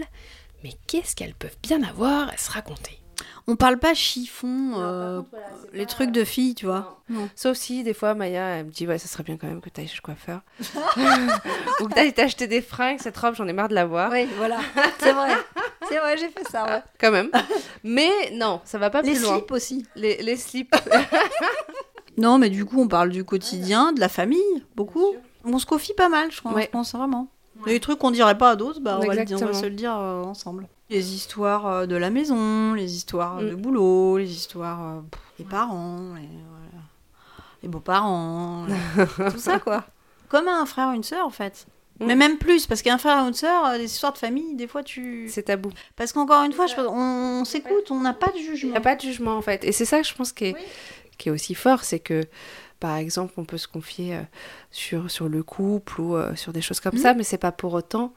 mais 0.63 0.71
qu'est-ce 0.87 1.15
qu'elles 1.15 1.35
peuvent 1.35 1.57
bien 1.63 1.81
avoir 1.83 2.29
à 2.29 2.37
se 2.37 2.51
raconter? 2.51 2.99
On 3.49 3.55
parle 3.55 3.77
pas 3.79 3.93
chiffon, 3.93 4.73
euh, 4.75 5.21
les 5.71 5.85
trucs 5.85 6.11
de 6.11 6.25
filles, 6.25 6.53
tu 6.53 6.65
vois. 6.65 7.01
Non. 7.07 7.29
Sauf 7.33 7.55
si, 7.55 7.83
des 7.83 7.93
fois, 7.93 8.13
Maya, 8.13 8.57
elle 8.57 8.65
me 8.65 8.71
dit 8.71 8.85
Ouais, 8.85 8.97
ça 8.97 9.07
serait 9.07 9.23
bien 9.23 9.37
quand 9.37 9.47
même 9.47 9.61
que 9.61 9.69
tu 9.69 9.79
ailles 9.79 9.87
chez 9.87 9.95
le 9.95 10.01
coiffeur. 10.01 10.41
Ou 11.79 11.87
que 11.87 11.93
tu 11.93 11.99
ailles 11.99 12.13
t'acheter 12.13 12.47
des 12.47 12.61
fringues, 12.61 12.99
cette 12.99 13.15
robe, 13.17 13.35
j'en 13.35 13.47
ai 13.47 13.53
marre 13.53 13.69
de 13.69 13.75
la 13.75 13.85
voir. 13.85 14.11
Oui, 14.11 14.27
voilà. 14.37 14.59
C'est 14.99 15.13
vrai. 15.13 15.31
C'est 15.89 15.97
vrai, 15.99 16.17
j'ai 16.17 16.29
fait 16.29 16.43
ça, 16.49 16.63
ouais. 16.65 16.83
Quand 16.99 17.11
même. 17.11 17.29
Mais 17.83 18.09
non, 18.33 18.61
ça 18.65 18.77
va 18.77 18.89
pas 18.89 19.01
Les 19.01 19.13
plus 19.13 19.23
loin. 19.23 19.37
slips 19.37 19.51
aussi. 19.51 19.85
Les, 19.95 20.21
les 20.21 20.35
slips. 20.35 20.75
Non, 22.17 22.39
mais 22.39 22.49
du 22.49 22.65
coup, 22.65 22.81
on 22.81 22.87
parle 22.87 23.09
du 23.09 23.23
quotidien, 23.23 23.93
de 23.93 23.99
la 23.99 24.09
famille, 24.09 24.41
beaucoup. 24.75 25.13
On 25.43 25.59
se 25.59 25.67
confie 25.67 25.93
pas 25.93 26.09
mal, 26.09 26.31
je, 26.31 26.39
crois, 26.39 26.51
Ouais. 26.53 26.63
je 26.63 26.69
pense 26.69 26.95
vraiment. 26.95 27.27
Des 27.67 27.79
trucs 27.79 27.99
qu'on 27.99 28.09
dirait 28.11 28.37
pas 28.37 28.51
à 28.51 28.55
d'autres, 28.55 28.79
bah, 28.79 28.99
on, 29.01 29.05
va 29.05 29.13
le 29.13 29.23
dire, 29.23 29.37
on 29.37 29.39
va 29.41 29.45
Exactement. 29.51 29.53
se 29.61 29.65
le 29.65 29.75
dire 29.75 29.95
euh, 29.95 30.23
ensemble. 30.23 30.67
Les 30.89 31.13
histoires 31.13 31.67
euh, 31.67 31.85
de 31.85 31.95
la 31.95 32.09
maison, 32.09 32.73
les 32.73 32.95
histoires 32.95 33.37
euh, 33.37 33.49
de 33.51 33.55
Mm. 33.55 33.61
boulot, 33.61 34.17
les 34.17 34.31
histoires 34.31 34.81
euh, 34.83 35.01
pff, 35.11 35.21
des 35.37 35.43
parents, 35.43 35.97
les, 36.15 36.21
voilà. 36.21 36.83
les 37.61 37.69
beaux-parents, 37.69 38.65
les- 38.67 39.05
tout 39.31 39.37
ça 39.39 39.59
quoi. 39.59 39.83
Comme 40.27 40.47
un 40.47 40.65
frère 40.65 40.89
ou 40.89 40.93
une 40.93 41.03
sœur 41.03 41.25
en 41.25 41.29
fait. 41.31 41.67
Mm. 41.99 42.05
Mais 42.05 42.15
même 42.15 42.37
plus, 42.37 42.67
parce 42.67 42.81
qu'un 42.81 42.97
frère 42.97 43.23
ou 43.23 43.27
une 43.27 43.33
sœur, 43.33 43.65
euh, 43.65 43.77
des 43.77 43.85
histoires 43.85 44.13
de 44.13 44.17
famille, 44.17 44.55
des 44.55 44.67
fois 44.67 44.83
tu... 44.83 45.27
C'est 45.29 45.43
tabou. 45.43 45.69
Parce 45.95 46.13
qu'encore 46.13 46.43
une 46.43 46.53
fois, 46.53 46.67
je 46.67 46.75
pense- 46.75 46.87
on, 46.89 47.41
on 47.41 47.45
s'écoute, 47.45 47.89
on 47.91 47.99
n'a 48.01 48.13
pas 48.13 48.31
de 48.31 48.37
jugement. 48.37 48.69
Il 48.69 48.71
n'y 48.71 48.77
a 48.77 48.81
pas 48.81 48.95
de 48.95 49.01
jugement 49.01 49.35
en 49.37 49.41
fait. 49.41 49.63
Et 49.63 49.71
c'est 49.71 49.85
ça 49.85 50.01
je 50.03 50.13
pense 50.13 50.31
qui 50.31 50.45
est, 50.45 50.53
Oui. 50.53 50.61
qui 51.17 51.29
est 51.29 51.31
aussi 51.31 51.55
fort, 51.55 51.83
c'est 51.83 51.99
que 51.99 52.23
par 52.79 52.95
exemple, 52.97 53.33
on 53.37 53.45
peut 53.45 53.57
se 53.57 53.67
confier 53.67 54.15
euh, 54.15 54.21
sur, 54.69 55.09
sur 55.09 55.27
le 55.29 55.41
couple 55.41 55.99
ou 55.99 56.15
euh, 56.15 56.35
sur 56.35 56.53
des 56.53 56.61
choses 56.61 56.79
comme 56.79 56.93
Mhm. 56.93 57.01
ça, 57.01 57.13
mais 57.15 57.23
c'est 57.23 57.39
pas 57.39 57.51
pour 57.51 57.73
autant 57.73 58.13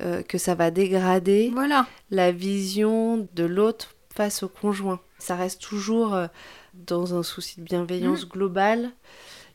euh, 0.00 0.22
que 0.22 0.38
ça 0.38 0.54
va 0.54 0.70
dégrader 0.70 1.50
Voilà. 1.52 1.86
la 2.12 2.30
vision 2.30 3.26
de 3.34 3.44
l'autre 3.44 3.96
face 4.14 4.44
au 4.44 4.48
conjoint. 4.48 5.00
Ça 5.18 5.34
reste 5.34 5.60
toujours 5.60 6.14
euh, 6.14 6.28
dans 6.74 7.16
un 7.18 7.24
souci 7.24 7.58
de 7.58 7.64
bienveillance 7.64 8.24
Mm. 8.24 8.28
globale. 8.28 8.90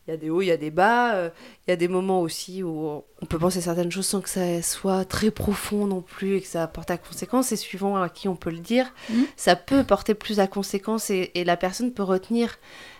Il 0.07 0.11
y 0.11 0.13
a 0.13 0.17
des 0.17 0.29
hauts, 0.29 0.41
il 0.41 0.47
y 0.47 0.51
a 0.51 0.57
des 0.57 0.69
bas. 0.71 1.15
euh, 1.15 1.29
Il 1.65 1.71
y 1.71 1.73
a 1.73 1.77
des 1.77 1.87
moments 1.87 2.19
aussi 2.21 2.61
où 2.61 3.01
on 3.21 3.25
peut 3.25 3.39
penser 3.39 3.61
certaines 3.61 3.91
choses 3.91 4.05
sans 4.05 4.19
que 4.19 4.29
ça 4.29 4.61
soit 4.61 5.05
très 5.05 5.31
profond 5.31 5.87
non 5.87 6.01
plus 6.01 6.35
et 6.35 6.41
que 6.41 6.47
ça 6.47 6.67
porte 6.67 6.91
à 6.91 6.97
conséquence. 6.97 7.51
Et 7.53 7.55
suivant 7.55 7.95
à 8.01 8.09
qui 8.09 8.27
on 8.27 8.35
peut 8.35 8.49
le 8.51 8.59
dire, 8.59 8.91
Mm. 9.09 9.23
ça 9.37 9.55
peut 9.55 9.83
porter 9.85 10.13
plus 10.13 10.39
à 10.41 10.47
conséquence 10.47 11.09
et, 11.09 11.31
et 11.35 11.43
la 11.45 11.55
personne 11.55 11.93
peut 11.93 12.03
retenir 12.03 12.57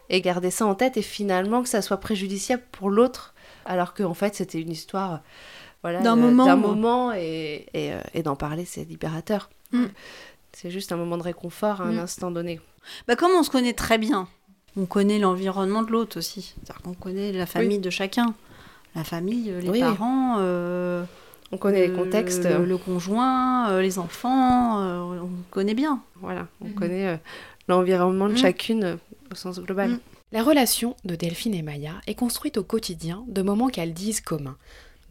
et 0.09 0.21
garder 0.21 0.49
ça 0.51 0.65
en 0.65 0.75
tête 0.75 0.95
et 0.97 1.01
finalement 1.01 1.61
que 1.63 1.69
ça 1.69 1.81
soit 1.81 1.97
préjudiciable 1.97 2.63
pour 2.71 2.89
l'autre 2.89 3.33
alors 3.65 3.93
qu'en 3.93 4.13
fait 4.13 4.35
c'était 4.35 4.59
une 4.61 4.71
histoire 4.71 5.21
voilà, 5.81 6.01
D'un 6.01 6.15
moment. 6.15 6.45
d'un 6.45 6.55
moment 6.57 7.13
et, 7.13 7.65
et, 7.73 7.93
euh, 7.93 7.99
et 8.13 8.23
d'en 8.23 8.35
parler 8.37 8.63
c'est 8.65 8.83
libérateur. 8.85 9.49
Mm. 9.71 9.85
C'est 10.53 10.71
juste 10.71 10.91
un 10.91 10.97
moment 10.97 11.17
de 11.17 11.23
réconfort 11.23 11.81
à 11.81 11.85
un 11.85 11.93
Mm. 11.93 11.99
instant 11.99 12.31
donné. 12.31 12.61
Bah, 13.07 13.15
comme 13.15 13.31
on 13.31 13.43
se 13.43 13.49
connaît 13.49 13.73
très 13.73 13.97
bien, 13.97 14.27
on 14.77 14.85
connaît 14.85 15.19
l'environnement 15.19 15.83
de 15.83 15.91
l'autre 15.91 16.17
aussi. 16.17 16.53
C'est-à-dire 16.55 16.81
qu'on 16.81 16.93
connaît 16.93 17.31
la 17.31 17.45
famille 17.45 17.79
de 17.79 17.89
chacun. 17.89 18.33
La 18.95 19.03
famille, 19.03 19.49
euh, 19.49 19.59
les 19.59 19.69
Oui, 19.69 19.73
oui. 19.73 19.79
parents, 19.79 20.37
euh, 20.39 21.03
On 21.51 21.57
connaît 21.57 21.87
le- 21.87 21.93
les 21.93 21.99
contextes, 21.99 22.45
le, 22.45 22.65
le 22.65 22.77
conjoint, 22.77 23.69
euh, 23.71 23.81
les 23.81 23.97
enfants, 23.99 24.81
euh, 24.81 25.19
on 25.21 25.29
connaît 25.51 25.73
bien. 25.73 26.01
voilà, 26.21 26.47
on 26.61 26.69
connaît 26.69 27.07
euh, 27.07 27.17
l'environnement 27.67 28.27
de 28.27 28.33
Mm. 28.33 28.37
chacune 28.37 28.83
euh, 28.83 28.95
au 29.31 29.35
sens 29.35 29.59
global. 29.59 29.91
Mm. 29.91 29.99
La 30.31 30.43
relation 30.43 30.95
de 31.05 31.15
Delphine 31.15 31.53
et 31.53 31.61
Maya 31.61 31.93
est 32.07 32.15
construite 32.15 32.57
au 32.57 32.63
quotidien 32.63 33.23
de 33.27 33.41
moments 33.43 33.67
qu'elles 33.69 33.93
disent 33.93 34.21
communs. 34.21 34.57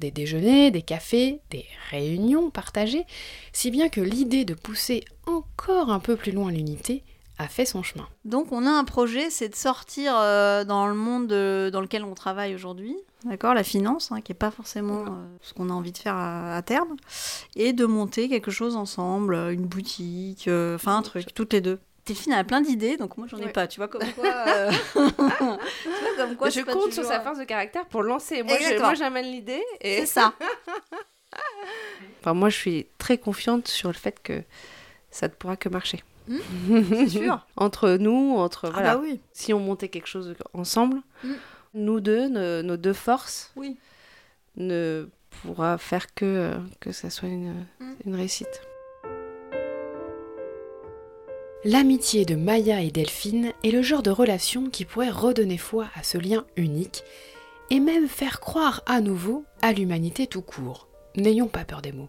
Des 0.00 0.11
déjeuners, 0.11 0.73
des 0.73 0.83
cafés, 0.83 1.38
des 1.50 1.64
réunions 1.90 2.50
partagées, 2.50 3.04
si 3.52 3.71
bien 3.71 3.88
que 3.88 4.00
l'idée 4.00 4.45
de 4.45 4.54
pousser 4.54 5.04
encore 5.26 5.90
un 5.92 6.00
peu 6.00 6.16
plus 6.16 6.33
loin 6.33 6.50
l'unité 6.50 7.04
a 7.43 7.49
fait 7.49 7.65
son 7.67 7.83
chemin. 7.83 8.09
Donc 8.25 8.53
on 8.53 8.67
a 8.67 8.71
un 8.71 8.85
projet, 8.85 9.29
c'est 9.31 9.49
de 9.51 9.55
sortir 9.55 10.15
euh, 10.17 10.65
dans 10.65 10.87
le 10.87 10.95
monde 10.95 11.27
de- 11.27 11.69
dans 11.73 11.81
lequel 11.83 12.05
on 12.05 12.15
travaille 12.15 12.55
aujourd'hui, 12.55 12.97
d'accord, 13.25 13.53
la 13.55 13.63
finance, 13.65 14.11
hein, 14.13 14.21
qui 14.21 14.33
n'est 14.33 14.39
pas 14.39 14.51
forcément 14.51 15.03
euh, 15.03 15.09
ce 15.43 15.53
qu'on 15.53 15.69
a 15.69 15.73
envie 15.73 15.93
de 15.93 15.99
faire 15.99 16.15
à, 16.15 16.57
à 16.57 16.63
terme, 16.63 16.97
et 17.57 17.73
de 17.73 17.85
monter 17.85 18.29
quelque 18.29 18.51
chose 18.51 18.77
ensemble, 18.77 19.35
euh, 19.35 19.53
une 19.53 19.67
boutique, 19.67 20.49
euh, 20.49 20.77
enfin 20.77 20.97
un 20.97 21.03
truc, 21.03 21.35
toutes 21.35 21.53
les 21.53 21.61
deux. 21.61 21.79
Delphine 22.05 22.33
a 22.33 22.43
plein 22.43 22.61
d'idées, 22.61 22.97
donc 22.97 23.17
moi 23.17 23.29
j'en 23.29 23.39
ai 23.39 23.45
Ouais. 23.45 23.53
pas, 23.53 23.69
tu 23.69 23.79
vois 23.79 23.87
comme 23.89 24.03
quoi. 24.17 24.27
euh, 24.49 24.71
tu 24.93 24.99
vois 24.99 26.17
comme 26.17 26.37
quoi 26.37 26.51
je 26.51 26.61
compte 26.63 26.93
sur 26.93 27.05
sa 27.05 27.21
force 27.21 27.39
de 27.39 27.45
caractère 27.45 27.87
pour 27.87 28.03
lancer. 28.03 28.43
Moi, 28.43 28.55
je- 28.55 28.59
Exactement. 28.63 28.87
moi, 28.89 28.95
j'amène 28.95 29.27
l'idée. 29.27 29.63
Et... 29.81 30.01
C'est 30.01 30.07
ça. 30.07 30.35
Enfin, 32.21 32.35
moi, 32.35 32.51
je 32.51 32.57
suis 32.57 32.87
très 32.99 33.19
confiante 33.19 33.67
sur 33.67 33.89
le 33.89 33.95
fait 33.95 34.21
que 34.23 34.43
ça 35.11 35.29
ne 35.29 35.33
pourra 35.33 35.57
que 35.57 35.69
marcher. 35.69 36.03
C'est 36.88 37.09
sûr. 37.09 37.47
entre 37.57 37.91
nous, 37.99 38.35
entre 38.37 38.67
Ah 38.69 38.71
voilà. 38.73 38.95
bah 38.97 39.00
oui. 39.02 39.21
Si 39.33 39.52
on 39.52 39.61
montait 39.61 39.88
quelque 39.88 40.07
chose 40.09 40.35
ensemble, 40.55 40.99
Mm. 41.25 41.33
nous 41.75 42.00
deux, 42.00 42.29
nos, 42.29 42.62
nos 42.62 42.76
deux 42.76 42.93
forces, 42.93 43.52
Oui. 43.57 43.76
ne 44.57 45.09
pourra 45.43 45.79
faire 45.79 46.14
que 46.14 46.52
que 46.81 46.93
ça 46.93 47.11
soit 47.11 47.29
une, 47.29 47.55
Mm. 47.81 47.93
une 48.07 48.14
réussite. 48.17 48.61
L'amitié 51.64 52.25
de 52.25 52.35
Maya 52.35 52.81
et 52.83 52.91
Delphine 52.91 53.52
est 53.62 53.71
le 53.71 53.83
genre 53.83 54.02
de 54.02 54.11
relation 54.11 54.69
qui 54.69 54.85
pourrait 54.85 55.11
redonner 55.11 55.59
foi 55.59 55.87
à 55.95 56.02
ce 56.02 56.19
lien 56.19 56.45
unique 56.57 57.05
et 57.71 57.79
même 57.79 58.09
faire 58.09 58.41
croire 58.41 58.83
à 58.87 59.00
nouveau 59.00 59.45
à 59.62 59.73
l'humanité 59.73 60.26
tout 60.26 60.43
court. 60.43 60.88
N'ayons 61.17 61.47
pas 61.47 61.64
peur 61.64 61.81
des 61.81 61.93
mots. 61.93 62.09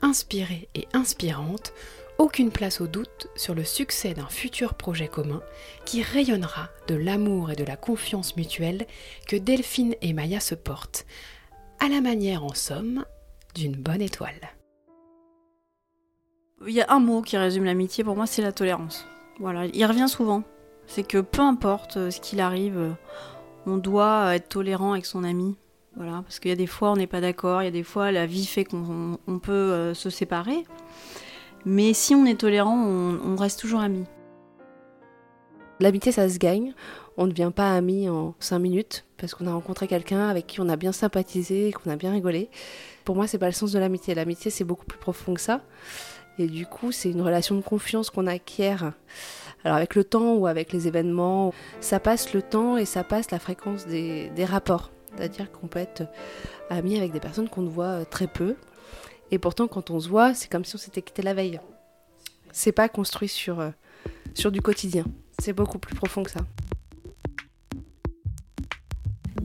Inspirée 0.00 0.68
et 0.74 0.88
inspirante, 0.94 1.74
aucune 2.18 2.50
place 2.50 2.80
au 2.80 2.86
doute 2.86 3.28
sur 3.36 3.54
le 3.54 3.64
succès 3.64 4.14
d'un 4.14 4.28
futur 4.28 4.74
projet 4.74 5.08
commun 5.08 5.42
qui 5.84 6.02
rayonnera 6.02 6.68
de 6.88 6.94
l'amour 6.94 7.50
et 7.50 7.56
de 7.56 7.64
la 7.64 7.76
confiance 7.76 8.36
mutuelle 8.36 8.86
que 9.28 9.36
Delphine 9.36 9.94
et 10.02 10.12
Maya 10.12 10.40
se 10.40 10.54
portent, 10.54 11.06
à 11.80 11.88
la 11.88 12.00
manière 12.00 12.44
en 12.44 12.54
somme 12.54 13.04
d'une 13.54 13.76
bonne 13.76 14.02
étoile. 14.02 14.54
Il 16.66 16.72
y 16.72 16.80
a 16.80 16.90
un 16.90 17.00
mot 17.00 17.20
qui 17.20 17.36
résume 17.36 17.64
l'amitié 17.64 18.02
pour 18.02 18.16
moi, 18.16 18.26
c'est 18.26 18.42
la 18.42 18.52
tolérance. 18.52 19.06
Voilà, 19.38 19.66
il 19.66 19.84
revient 19.84 20.08
souvent. 20.08 20.42
C'est 20.86 21.06
que 21.06 21.18
peu 21.18 21.42
importe 21.42 21.96
euh, 21.98 22.10
ce 22.10 22.20
qu'il 22.20 22.40
arrive, 22.40 22.78
euh, 22.78 22.92
on 23.66 23.76
doit 23.76 24.34
être 24.34 24.48
tolérant 24.48 24.92
avec 24.92 25.04
son 25.04 25.24
ami. 25.24 25.56
Voilà, 25.96 26.22
parce 26.22 26.38
qu'il 26.38 26.50
y 26.50 26.52
a 26.52 26.56
des 26.56 26.66
fois 26.66 26.92
on 26.92 26.96
n'est 26.96 27.06
pas 27.06 27.20
d'accord, 27.20 27.62
il 27.62 27.64
y 27.64 27.68
a 27.68 27.72
des 27.72 27.82
fois 27.82 28.12
la 28.12 28.26
vie 28.26 28.46
fait 28.46 28.64
qu'on 28.64 29.18
on 29.26 29.38
peut 29.38 29.52
euh, 29.52 29.94
se 29.94 30.10
séparer. 30.10 30.64
Mais 31.68 31.94
si 31.94 32.14
on 32.14 32.24
est 32.26 32.40
tolérant, 32.40 32.76
on, 32.76 33.34
reste 33.34 33.58
toujours 33.58 33.80
amis. 33.80 34.04
L'amitié, 35.80 36.12
ça 36.12 36.28
se 36.28 36.38
gagne. 36.38 36.72
On 37.16 37.26
ne 37.26 37.32
devient 37.32 37.50
pas 37.54 37.74
amis 37.74 38.08
en 38.08 38.36
cinq 38.38 38.60
minutes 38.60 39.04
parce 39.16 39.34
qu'on 39.34 39.48
a 39.48 39.52
rencontré 39.52 39.88
quelqu'un 39.88 40.28
avec 40.28 40.46
qui 40.46 40.60
on 40.60 40.68
a 40.68 40.76
bien 40.76 40.92
sympathisé, 40.92 41.72
qu'on 41.72 41.90
a 41.90 41.96
bien 41.96 42.12
rigolé. 42.12 42.50
Pour 43.04 43.16
moi, 43.16 43.26
c'est 43.26 43.38
pas 43.38 43.46
le 43.46 43.52
sens 43.52 43.72
de 43.72 43.80
l'amitié. 43.80 44.14
L'amitié, 44.14 44.52
c'est 44.52 44.62
beaucoup 44.62 44.86
plus 44.86 44.98
profond 44.98 45.34
que 45.34 45.40
ça. 45.40 45.60
Et 46.38 46.46
du 46.46 46.66
coup, 46.66 46.92
c'est 46.92 47.10
une 47.10 47.22
relation 47.22 47.56
de 47.56 47.62
confiance 47.62 48.10
qu'on 48.10 48.28
acquiert. 48.28 48.92
Alors 49.64 49.76
avec 49.76 49.96
le 49.96 50.04
temps 50.04 50.34
ou 50.34 50.46
avec 50.46 50.72
les 50.72 50.86
événements, 50.86 51.52
ça 51.80 51.98
passe 51.98 52.32
le 52.32 52.42
temps 52.42 52.76
et 52.76 52.84
ça 52.84 53.02
passe 53.02 53.32
la 53.32 53.40
fréquence 53.40 53.88
des, 53.88 54.30
des 54.36 54.44
rapports. 54.44 54.92
C'est-à-dire 55.16 55.50
qu'on 55.50 55.66
peut 55.66 55.80
être 55.80 56.04
ami 56.70 56.96
avec 56.96 57.10
des 57.10 57.20
personnes 57.20 57.48
qu'on 57.48 57.62
ne 57.62 57.68
voit 57.68 57.86
euh, 57.86 58.04
très 58.04 58.28
peu. 58.28 58.54
Et 59.30 59.38
pourtant, 59.38 59.66
quand 59.66 59.90
on 59.90 60.00
se 60.00 60.08
voit, 60.08 60.34
c'est 60.34 60.50
comme 60.50 60.64
si 60.64 60.74
on 60.76 60.78
s'était 60.78 61.02
quitté 61.02 61.22
la 61.22 61.34
veille. 61.34 61.60
C'est 62.52 62.72
pas 62.72 62.88
construit 62.88 63.28
sur, 63.28 63.60
euh, 63.60 63.70
du 64.50 64.62
quotidien. 64.62 65.04
C'est 65.40 65.52
beaucoup 65.52 65.78
plus 65.78 65.94
profond 65.94 66.22
que 66.22 66.30
ça. 66.30 66.40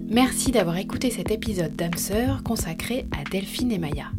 Merci 0.08 0.52
d'avoir 0.52 0.78
écouté 0.78 1.10
cet 1.10 1.32
épisode 1.32 1.76
d'âme 1.76 1.92
consacré 2.44 3.08
à 3.18 3.24
Delphine 3.24 3.72
et 3.72 3.78
Maya. 3.78 4.12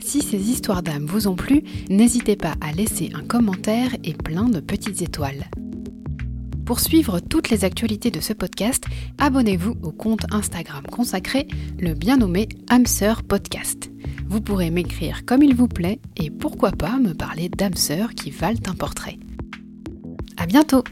Si 0.00 0.22
ces 0.22 0.50
histoires 0.50 0.82
d'âme 0.82 1.06
vous 1.06 1.28
ont 1.28 1.36
plu, 1.36 1.62
n'hésitez 1.88 2.36
pas 2.36 2.54
à 2.60 2.72
laisser 2.72 3.10
un 3.14 3.24
commentaire 3.24 3.94
et 4.04 4.14
plein 4.14 4.48
de 4.48 4.60
petites 4.60 5.02
étoiles. 5.02 5.50
Pour 6.64 6.80
suivre 6.80 7.20
toutes 7.20 7.50
les 7.50 7.64
actualités 7.64 8.10
de 8.10 8.20
ce 8.20 8.32
podcast, 8.32 8.84
abonnez-vous 9.18 9.76
au 9.82 9.92
compte 9.92 10.26
Instagram 10.32 10.82
consacré, 10.90 11.46
le 11.78 11.94
bien 11.94 12.16
nommé 12.16 12.48
sœur 12.86 13.22
podcast. 13.22 13.90
Vous 14.28 14.40
pourrez 14.40 14.70
m'écrire 14.70 15.24
comme 15.24 15.42
il 15.42 15.54
vous 15.54 15.68
plaît 15.68 16.00
et 16.16 16.30
pourquoi 16.30 16.72
pas 16.72 16.98
me 16.98 17.14
parler 17.14 17.48
d'âmes 17.48 17.74
sœurs 17.74 18.14
qui 18.14 18.30
valent 18.30 18.58
un 18.66 18.74
portrait. 18.74 19.18
À 20.36 20.46
bientôt! 20.46 20.82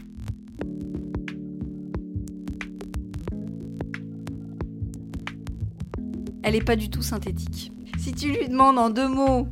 Elle 6.43 6.55
est 6.55 6.63
pas 6.63 6.75
du 6.75 6.89
tout 6.89 7.01
synthétique. 7.01 7.71
Si 7.97 8.13
tu 8.13 8.31
lui 8.31 8.47
demandes 8.47 8.77
en 8.77 8.89
deux 8.89 9.07
mots 9.07 9.47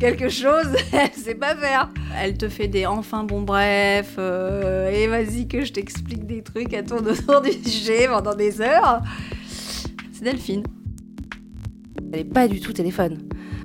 quelque 0.00 0.28
chose, 0.28 0.74
elle 0.92 1.12
sait 1.12 1.34
pas 1.34 1.54
faire. 1.54 1.90
Elle 2.16 2.36
te 2.36 2.48
fait 2.48 2.68
des 2.68 2.86
enfin 2.86 3.24
bon 3.24 3.42
bref, 3.42 4.14
euh, 4.18 4.90
et 4.90 5.06
vas-y 5.06 5.46
que 5.46 5.64
je 5.64 5.72
t'explique 5.72 6.26
des 6.26 6.42
trucs 6.42 6.72
à 6.74 6.82
tourner 6.82 7.10
autour 7.28 7.40
du 7.40 7.52
sujet 7.52 8.08
pendant 8.08 8.34
des 8.34 8.60
heures. 8.60 9.02
C'est 10.12 10.24
Delphine. 10.24 10.64
Elle 12.12 12.20
est 12.20 12.24
pas 12.24 12.48
du 12.48 12.60
tout 12.60 12.72
téléphone. 12.72 13.18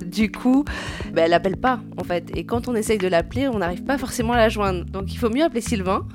Du 0.06 0.30
coup, 0.30 0.64
bah, 1.12 1.22
elle 1.22 1.32
appelle 1.32 1.56
pas 1.56 1.80
en 1.96 2.04
fait. 2.04 2.30
Et 2.36 2.44
quand 2.44 2.68
on 2.68 2.74
essaye 2.74 2.98
de 2.98 3.08
l'appeler, 3.08 3.48
on 3.48 3.58
n'arrive 3.58 3.84
pas 3.84 3.98
forcément 3.98 4.32
à 4.32 4.36
la 4.36 4.48
joindre. 4.48 4.84
Donc 4.84 5.12
il 5.12 5.18
faut 5.18 5.30
mieux 5.30 5.42
appeler 5.42 5.60
Sylvain 5.60 6.06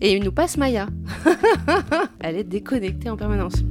et 0.00 0.14
il 0.14 0.22
nous 0.22 0.32
passe 0.32 0.56
Maya. 0.56 0.88
elle 2.20 2.36
est 2.36 2.44
déconnectée 2.44 3.10
en 3.10 3.16
permanence. 3.16 3.62